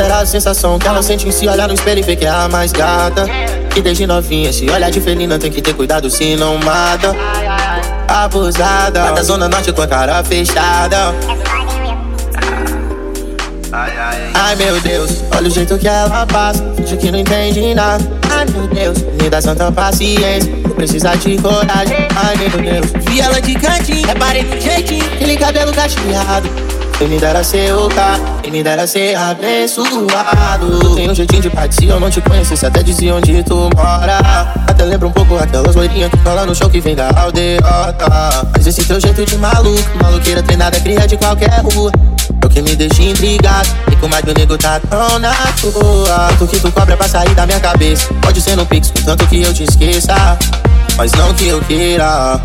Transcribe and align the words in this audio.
será 0.00 0.20
a 0.20 0.26
sensação 0.26 0.78
que 0.78 0.88
ela 0.88 1.02
sente 1.02 1.28
em 1.28 1.30
se 1.30 1.46
olhar 1.46 1.68
no 1.68 1.74
espelho 1.74 1.98
e 1.98 2.02
ver 2.02 2.16
que 2.16 2.24
é 2.24 2.30
a 2.30 2.48
mais 2.48 2.72
gata. 2.72 3.26
Que 3.68 3.82
desde 3.82 4.06
novinha 4.06 4.50
se 4.50 4.68
olha 4.70 4.90
de 4.90 4.98
felina 4.98 5.38
tem 5.38 5.50
que 5.50 5.60
ter 5.60 5.74
cuidado 5.74 6.08
se 6.08 6.36
não 6.36 6.56
mata. 6.56 7.14
Abusada, 8.08 9.02
vai 9.02 9.14
da 9.14 9.22
zona 9.22 9.46
norte 9.46 9.70
com 9.72 9.82
a 9.82 9.86
cara 9.86 10.24
fechada. 10.24 11.14
Ai 14.34 14.56
meu 14.56 14.80
Deus, 14.80 15.22
olha 15.36 15.48
o 15.48 15.50
jeito 15.50 15.76
que 15.76 15.86
ela 15.86 16.24
passa. 16.26 16.64
Finge 16.76 16.96
que 16.96 17.10
não 17.10 17.18
entende 17.18 17.74
nada. 17.74 18.02
Ai 18.30 18.46
meu 18.46 18.66
Deus, 18.68 18.98
me 19.20 19.28
dá 19.28 19.42
santa 19.42 19.70
paciência. 19.70 20.50
Vou 20.64 20.74
precisar 20.76 21.16
de 21.16 21.36
coragem. 21.36 22.08
Ai 22.16 22.36
meu 22.36 22.48
Deus, 22.50 22.86
vi 23.06 23.20
ela 23.20 23.38
de 23.38 23.54
cantinho. 23.54 24.06
Reparei 24.06 24.44
no 24.44 24.58
jeitinho, 24.58 25.04
aquele 25.04 25.36
cabelo 25.36 25.72
cacheado. 25.74 26.48
Quem 27.00 27.08
me 27.08 27.18
dera 27.18 27.42
ser 27.42 27.74
o 27.74 27.88
cara, 27.88 28.20
quem 28.42 28.52
me 28.52 28.62
dera 28.62 28.86
ser 28.86 29.16
abençoado. 29.16 30.94
Tem 30.94 31.10
um 31.10 31.14
jeitinho 31.14 31.40
de 31.40 31.50
se 31.74 31.86
eu 31.86 31.98
não 31.98 32.10
te 32.10 32.20
conhecesse, 32.20 32.66
até 32.66 32.82
dizia 32.82 33.14
onde 33.14 33.42
tu 33.42 33.70
mora. 33.74 34.18
Até 34.66 34.84
lembra 34.84 35.08
um 35.08 35.10
pouco 35.10 35.34
aquelas 35.38 35.74
loirinhas 35.74 36.10
que 36.10 36.18
cola 36.18 36.44
no 36.44 36.54
show 36.54 36.68
que 36.68 36.78
vem 36.78 36.94
da 36.94 37.08
aldeota. 37.18 38.06
Mas 38.54 38.66
esse 38.66 38.84
teu 38.84 39.00
jeito 39.00 39.24
de 39.24 39.38
maluco, 39.38 39.82
maluqueira 40.02 40.42
treinada, 40.42 40.78
cria 40.78 41.08
de 41.08 41.16
qualquer 41.16 41.62
rua. 41.62 41.90
É 42.42 42.46
o 42.46 42.48
que 42.50 42.60
me 42.60 42.76
deixa 42.76 43.02
intrigado. 43.02 43.70
E 43.90 43.96
com 43.96 44.06
mais 44.06 44.22
meu 44.22 44.34
nego 44.34 44.58
tá 44.58 44.78
tão 44.80 45.18
na 45.18 45.32
tua. 45.58 46.28
Tanto 46.38 46.46
que 46.48 46.60
tu 46.60 46.70
cobra 46.70 46.98
pra 46.98 47.08
sair 47.08 47.34
da 47.34 47.46
minha 47.46 47.60
cabeça. 47.60 48.12
Pode 48.20 48.42
ser 48.42 48.56
no 48.56 48.66
pix, 48.66 48.92
tanto 49.06 49.26
que 49.26 49.40
eu 49.40 49.54
te 49.54 49.64
esqueça. 49.64 50.36
Mas 50.98 51.12
não 51.12 51.32
que 51.32 51.48
eu 51.48 51.62
queira. 51.62 52.38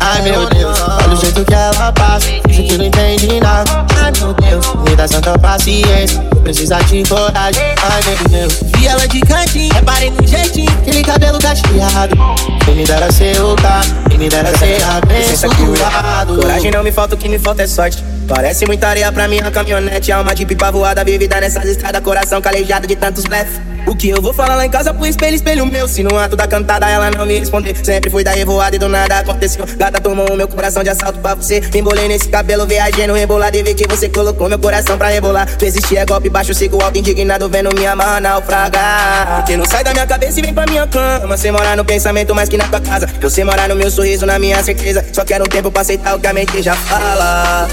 Ai 0.00 0.20
meu 0.20 0.46
Deus, 0.50 0.78
olha 0.80 1.14
o 1.14 1.16
jeito 1.16 1.42
que 1.46 1.54
ela 1.54 1.90
passa. 1.92 2.28
Finge 2.56 2.68
que 2.68 2.78
não 2.78 2.86
entende 2.86 3.38
nada. 3.38 3.86
Ai 4.02 4.10
meu 4.18 4.32
Deus, 4.32 4.74
me 4.88 4.96
dá 4.96 5.06
santa 5.06 5.38
paciência. 5.38 6.22
Vou 6.32 6.42
precisar 6.42 6.82
de 6.84 7.02
coragem. 7.06 7.62
Ai 7.82 8.00
meu 8.06 8.28
Deus, 8.30 8.60
vi 8.74 8.86
ela 8.86 9.06
de 9.06 9.20
cantinho. 9.20 9.74
Reparei 9.74 10.10
no 10.10 10.26
jeitinho, 10.26 10.70
aquele 10.70 11.02
cabelo 11.02 11.38
cacheado. 11.38 12.16
Quem 12.64 12.76
me 12.76 12.84
dera 12.84 13.12
ser 13.12 13.38
o 13.42 13.54
cara, 13.56 13.84
quem 14.16 14.18
me 14.18 14.28
dera 14.28 14.56
ser 14.56 14.82
abençoado. 14.82 16.36
Coragem 16.36 16.70
não 16.70 16.82
me 16.82 16.90
falta, 16.90 17.14
o 17.14 17.18
que 17.18 17.28
me 17.28 17.38
falta 17.38 17.62
é 17.62 17.66
sorte. 17.66 18.02
Parece 18.26 18.66
muita 18.66 18.88
areia 18.88 19.12
pra 19.12 19.28
minha 19.28 19.50
caminhonete. 19.50 20.10
Alma 20.10 20.34
de 20.34 20.44
pipa 20.44 20.72
voada, 20.72 21.04
vivida 21.04 21.40
nessas 21.40 21.64
estradas. 21.66 22.02
Coração 22.02 22.40
calejado 22.40 22.86
de 22.86 22.96
tantos 22.96 23.24
blefe. 23.24 23.60
O 23.86 23.94
que 23.94 24.08
eu 24.08 24.20
vou 24.20 24.32
falar 24.34 24.56
lá 24.56 24.66
em 24.66 24.70
casa 24.70 24.92
pro 24.92 25.06
espelho, 25.06 25.36
espelho 25.36 25.64
meu. 25.64 25.86
Se 25.86 26.02
no 26.02 26.18
ato 26.18 26.34
da 26.34 26.46
cantada 26.48 26.88
ela 26.88 27.08
não 27.08 27.24
me 27.24 27.38
responder. 27.38 27.76
Sempre 27.84 28.10
fui 28.10 28.24
da 28.24 28.32
revoada 28.32 28.74
e 28.74 28.78
do 28.80 28.88
nada 28.88 29.20
aconteceu. 29.20 29.64
Gata 29.76 30.00
tomou 30.00 30.28
o 30.32 30.36
meu 30.36 30.48
coração 30.48 30.82
de 30.82 30.90
assalto 30.90 31.20
pra 31.20 31.36
você. 31.36 31.60
Me 31.72 31.78
embolei 31.78 32.08
nesse 32.08 32.28
cabelo, 32.28 32.66
viajei 32.66 33.06
no 33.06 33.14
rebolado 33.14 33.56
e 33.56 33.62
vi 33.62 33.74
que 33.74 33.86
você 33.86 34.08
colocou 34.08 34.48
meu 34.48 34.58
coração 34.58 34.98
pra 34.98 35.08
rebolar. 35.08 35.46
Tu 35.56 35.64
existir 35.66 35.98
é 35.98 36.04
golpe 36.04 36.28
baixo, 36.28 36.52
sigo 36.52 36.82
alto, 36.82 36.98
indignado, 36.98 37.48
vendo 37.48 37.72
minha 37.76 37.92
amarra 37.92 38.20
naufragar. 38.20 39.44
Que 39.46 39.56
não 39.56 39.64
sai 39.64 39.84
da 39.84 39.92
minha 39.92 40.06
cabeça 40.06 40.40
e 40.40 40.42
vem 40.42 40.52
pra 40.52 40.66
minha 40.66 40.86
cama. 40.88 41.36
Você 41.36 41.52
mora 41.52 41.76
no 41.76 41.84
pensamento 41.84 42.34
mais 42.34 42.48
que 42.48 42.56
na 42.56 42.66
tua 42.66 42.80
casa. 42.80 43.06
Você 43.20 43.44
mora 43.44 43.68
no 43.68 43.76
meu 43.76 43.90
sorriso, 43.90 44.15
na 44.24 44.38
minha 44.38 44.62
certeza. 44.62 45.04
Só 45.12 45.24
quero 45.24 45.44
um 45.44 45.48
tempo 45.48 45.70
pra 45.70 45.82
aceitar 45.82 46.16
o 46.16 46.20
que 46.20 46.26
a 46.26 46.32
mente 46.32 46.62
já 46.62 46.74
fala. 46.74 47.68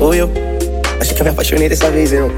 Ou 0.00 0.14
eu. 0.14 0.30
Acho 1.00 1.14
que 1.14 1.20
eu 1.20 1.24
me 1.24 1.30
apaixonei 1.30 1.68
dessa 1.68 1.90
vez, 1.90 2.12
eu. 2.12 2.30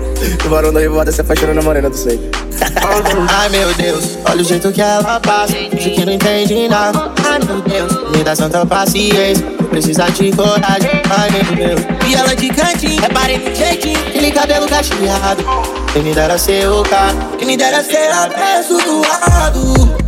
O 0.44 0.48
varão 0.48 0.72
da 0.72 0.80
revoada 0.80 1.12
se 1.12 1.20
apaixonou 1.20 1.54
na 1.54 1.62
morena 1.62 1.90
do 1.90 1.96
sangue. 1.96 2.30
Ai 3.28 3.48
meu 3.50 3.74
Deus, 3.74 4.18
olha 4.24 4.40
o 4.40 4.44
jeito 4.44 4.72
que 4.72 4.80
ela 4.80 5.20
passa. 5.20 5.52
Finge 5.52 5.90
que 5.90 6.04
não 6.04 6.12
entende 6.12 6.68
nada. 6.68 7.12
Ai 7.24 7.38
meu 7.46 7.60
Deus, 7.60 8.16
me 8.16 8.24
dá 8.24 8.34
santa 8.34 8.64
paciência. 8.64 9.44
Vou 9.60 9.68
precisar 9.68 10.10
de 10.10 10.32
coragem. 10.32 10.90
Ai 11.10 11.30
meu 11.30 11.56
Deus, 11.56 11.80
vi 12.04 12.14
ela 12.14 12.34
de 12.34 12.48
cantinho. 12.48 13.02
Reparei 13.02 13.38
no 13.38 13.54
jeitinho, 13.54 13.98
aquele 14.08 14.30
cabelo 14.30 14.66
cacheado. 14.66 15.44
Quem 15.92 16.02
me 16.02 16.14
dera 16.14 16.38
ser 16.38 16.66
o 16.68 16.82
cara, 16.84 17.14
quem 17.38 17.46
me 17.46 17.56
dera 17.56 17.82
ser 17.82 18.10
abençoado. 18.10 19.96
Ai 19.98 20.03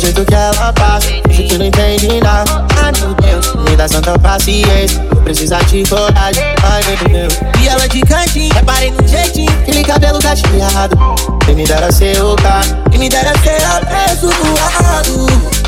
jeito 0.00 0.24
que 0.24 0.34
ela 0.34 0.72
passa. 0.72 1.08
Finge 1.28 1.42
que 1.44 1.58
não 1.58 1.66
entende 1.66 2.20
nada. 2.20 2.66
Ai 2.82 2.92
meu 3.00 3.14
Deus, 3.14 3.54
me 3.68 3.76
dá 3.76 3.86
santa 3.86 4.18
paciência. 4.18 5.00
Vou 5.12 5.22
precisar 5.22 5.62
de 5.64 5.82
coragem. 5.84 6.42
Ai 6.62 6.82
meu 6.84 7.08
Deus, 7.08 7.34
vi 7.56 7.68
ela 7.68 7.86
de 7.88 8.00
cantinho. 8.00 8.52
Reparei 8.54 8.90
no 8.90 9.06
jeitinho, 9.06 9.52
aquele 9.60 9.84
cabelo 9.84 10.18
cacheado. 10.18 10.96
Quem 11.44 11.54
me 11.54 11.64
dera 11.64 11.92
ser 11.92 12.22
o 12.22 12.34
cara, 12.36 12.66
quem 12.90 12.98
me 12.98 13.08
dera 13.08 13.32
ser 13.38 13.62
abençoado. 13.64 15.59